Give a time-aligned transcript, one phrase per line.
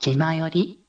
[0.00, 0.80] 気まより？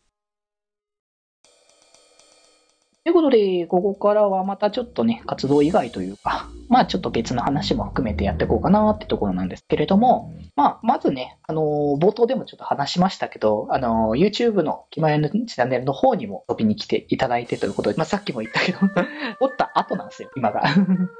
[3.03, 18.79] ということで、ここからはまたちょっとね、活動以外というか、まあちょっと別の話も含めてやっていこうかなってところなんですけれども、まあまずね、あのー冒頭でもちょっと話しましたけど、あのー YouTube の気まよりのチャンネルの方にも飛びに来ていただいてということで、まあさっきも言ったけど、
[19.39, 20.63] おった後なんですよ、今が。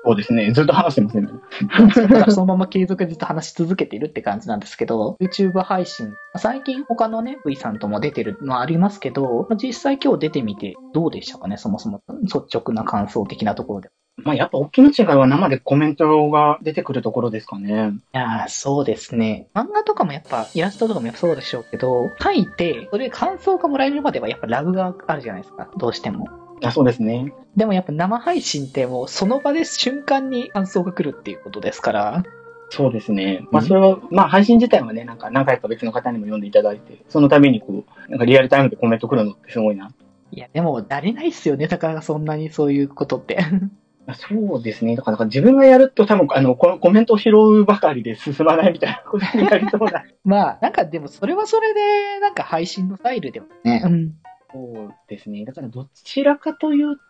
[0.04, 0.52] そうですね。
[0.54, 1.28] ずっと話してますね。
[1.28, 13.90] だからそのまま継続でずっと話し続けているって感じなんですけど、YouTube 配信、最近他のね、V さんとも出てるのはありますけど、実際今日出てみてどうでしたかね、そもそも率直な感想的なところで。
[14.18, 17.94] まあ、やっぱ大きな違いは生でコメントが出てくるところですかね。
[18.14, 19.48] いやー、そうですね。
[19.54, 26.30] 漫画とかもやっぱ、イラストとかもそうでしょうけど、書いて、それで感想がもらえるまではやっぱラグがあるじゃないですか、どうしても。
[26.64, 27.34] あそうですね。
[27.58, 32.24] でもやっぱ生配信ってもうその場で瞬間に感想が来るっていうことですから、
[32.70, 33.46] そうですね。
[33.52, 39.92] まあ、うんそれは、まあ、配信自体はね、なんか、何回か別の方にも読んでいただいて、その度にこう、なんかリアルタイムでコメント来るのってすごいな。
[40.32, 43.38] いや、でも、慣れないっすよね、だからそんなにそういうことって。
[44.06, 44.96] まあそうですね。
[44.96, 50.04] だから、なんか自分がやると多分、あの、このコメントを拾うばかりで進まないみたいなことになりそうな。
[50.26, 53.82] まあ、なんかでもそれはそれで、なんか配信のスタイルでもね。
[53.86, 54.14] うん。
[54.52, 55.46] そうですね。
[55.46, 57.02] だから、どちらかというと、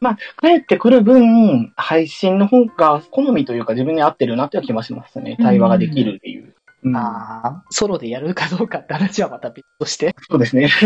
[0.00, 5.36] まあ、帰ってくる分、配信の方が好みというか自分に合ってるなっていう気はしますね。
[5.40, 6.44] 対話ができるっていう。
[6.44, 6.54] うん
[6.94, 10.14] ああ、ソロでやるかどうかって話はまた別として。
[10.30, 10.68] そうですね。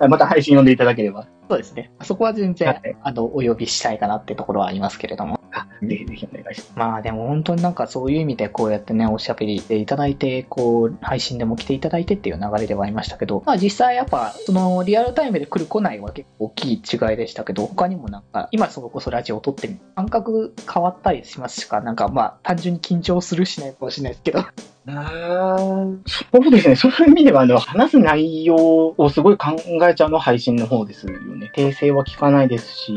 [0.08, 1.26] また配信読んでいただければ。
[1.48, 1.90] そうですね。
[2.02, 5.35] そこは全然、はいあの、お呼びしたいかなってところはありますけれども。
[5.52, 6.72] あ、ぜひぜひお願いします。
[6.76, 24.44] まあでも本当になんかそういう意味でこうやってね、おしゃべりしていただいて、こう、配信でも来ていただいてっていう流れではありましたけど、まあ実際やっぱ、そのリアルタイムで来る来ないは結構大きい違いでしたけど、他にもなんか、今それこそラジオを撮ってみる感覚変わったりしますしか、なんかまあ単純に緊張するしないかもしれないですけど。
[24.88, 25.58] あ
[26.06, 26.76] そうですね。
[26.76, 31.50] そういう意味では、あの、話す内容をすごい考えちゃうのは配信の方ですよね。
[31.56, 32.92] 訂正は聞かないですし、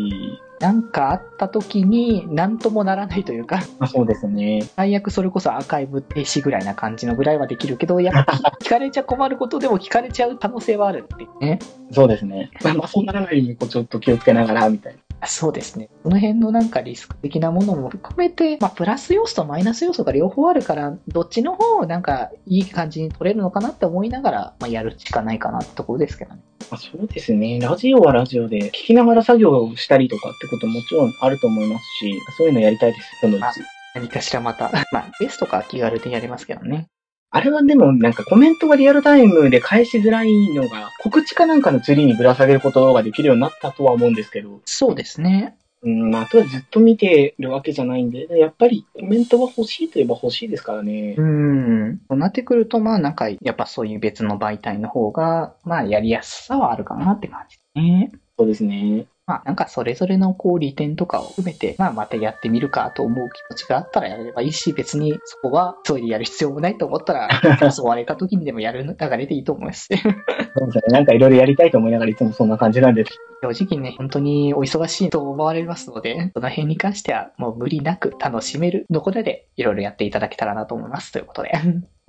[0.59, 4.61] なんかあった時に何ともならないというか、まあそうですね。
[4.75, 8.31] 最悪それこそアーカイブ停止ぐらいな感じのぐらいはできるけど、やっぱ
[8.61, 11.59] 聞 かれちゃ困ることでも聞かれちゃう可能性はあるってね。
[11.91, 12.51] そうですね。
[12.63, 14.99] まあ、まあそうならないように、こう、ちょっと気をつけながら、みたいな。
[15.21, 15.89] あそうですね。
[16.03, 26.41] その辺のなんかリスク的なものも含めて、まあプラス要素とマイナス要素が両方あるから、どっちの方をなんかいい感じに取れるのかなって思いながら、まあやるしかないかなってところですけどね。
[26.71, 27.59] まあ、そうですね。
[27.59, 33.61] ラジオはラジオで、聞きながら作業をしたりとかってことももちろんあると思いますし、そういうのやりたいです、そのうち。
[33.95, 36.87] 何かしらまた、まあベストか気軽でやりますけどね。
[37.31, 45.55] あれはでもなんかコメントがリアルタイムで返しづらいのが、告知かなんかのツリーにぶら下げることができるようになったとは思うんですけど、そうですね。
[45.81, 51.23] うん、まあ、あとはずっと見てるわけじゃないんで、やっぱりコメントは欲しいといえば欲しいですからねう。
[51.23, 52.01] ん。
[52.09, 58.11] そうなってくると、まあなんか、やっぱそういう別の媒体の方が、まあやりやすさはあるかなって感じですね。
[58.37, 59.05] そうですね。
[59.29, 67.29] まあなんかそれぞれのこう利点とかを含めて、まあまたやってみるかと思う気持ちがあったらやればいいし、別にそこは急いでやる必要もないと思ったら、
[67.61, 69.87] 誘われた時にでもやる流れでいいと思います。
[69.93, 70.81] そうですね。
[70.87, 73.11] なんかいろいろやりたいと思いながらいつもそんな感じなんです。
[73.43, 81.51] 正直ね、本当にお忙しいと思われますので、その辺に関してはもう無理なく楽しめるところでいろいろやっていただけたらなと思いますということで。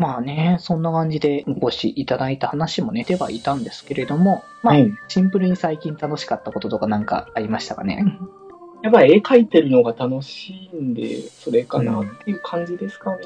[0.00, 4.90] まあね、そんな感じでごしいただいた話もね、ではいたんですけれども、まあ、はい。
[5.08, 8.04] シンプルに最近楽しかったこととかなんかありましたかね？
[8.82, 13.18] やっぱり絵描いてるのが楽しいんで、それかなっていう感じですかね。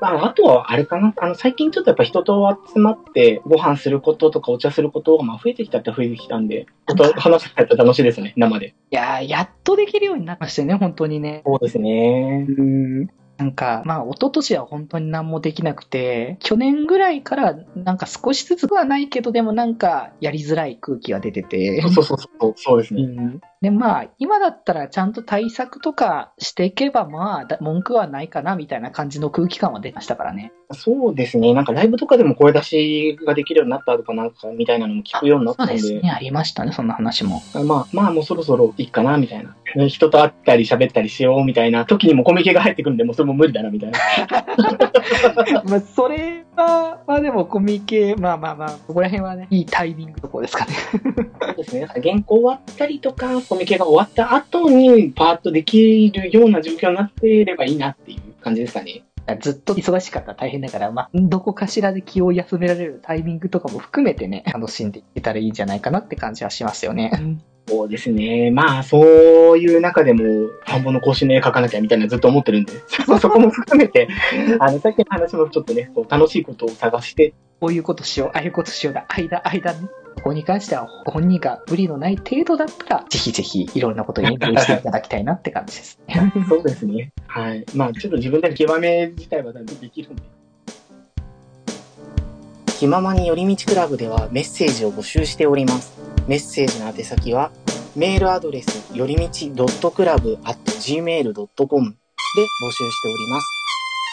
[0.00, 1.12] まあ、あとはあれかな。
[1.18, 8.68] あの、最近ちょっとやっぱ人と集まってご飯することとかお茶することがまあ増えてきたって増えてきたんで、ちょっと話せたら楽しいですね、生で。
[8.68, 11.42] いやー、やっとできるようになりましたよね、本当にね。
[11.44, 12.46] そうですね。
[12.48, 13.10] うん。
[13.38, 21.82] なんか、まあ、一昨年は本当に何もできなくて、去年ぐらいから、なんか少しずつはないけど、でもなんか、やりづらい空気が出てて。
[21.82, 23.02] そうそうそう、そうですね。
[23.02, 30.52] うんで、まあ、今だったらちゃんと対策とかしていけば、まあ、だ文句はないかな、みたいな感じの空気感は出ましたからね。
[30.72, 31.54] そうですね。
[31.54, 37.42] なんかライブとかでも声出しができるようになったとかなんかみたいなのも聞くようになったんで、そうですね、ありましたね、そんな話も。
[37.64, 39.54] まあまあもうそろそろいいかなみたいな。
[39.88, 43.98] 人と会ったり喋ったりしようみたいな時にもコミケが入ってくるんで、もうそれも無理だなみたいな。
[45.68, 50.74] まあ、それは、まあでもコミケ、まあまあまあ、ここら辺はね、いいタイミングのところですかね。
[51.40, 51.82] そうですね。
[51.82, 59.02] だから原稿終わったりとか、コミケが終わった後にパーッとできるような状況になっていればいいなっていう感じですかね。
[59.40, 67.10] ずっと忙しかったら大変だから、まあ、どこかしらで気を休められるタイミングとかも含めてね、楽しんでいけたらいいんじゃないかなって感じはしますよね。
[67.68, 68.50] そうですね。
[68.52, 70.22] まあ、そういう中でも、
[70.64, 72.72] 田んぼの更新の絵描かなきゃみたいなずっと思ってるんで、
[73.20, 74.08] そこも含めて、
[74.60, 77.34] あの、さっきの話もちょっとね、こう楽しいことを探して。
[77.58, 79.88] こういうことしよう、ああいうことしようだ、間、間ね。
[80.16, 86.32] ここに関しては本人が無理のない程度だったら、ぜひぜひいろんなことに勉強していただきたいなって感じですね。
[86.48, 87.12] そうですね。
[87.26, 87.64] はい。
[87.74, 90.22] まあ、ちょっと自分で極め自体はできるんで。
[92.78, 95.98] 気ままに寄り道クラブではメッセージを募集しております。
[96.28, 97.50] メッセージの宛先は、
[97.94, 100.44] メールアドレス、よりみち .club.gmail.com
[101.24, 103.46] で募集しております。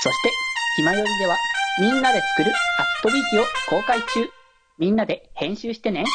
[0.02, 0.32] そして、
[0.78, 1.36] ひまよりでは、
[1.82, 4.30] みんなで作るアットビーキを公開中。
[4.78, 6.06] みんなで編集してね。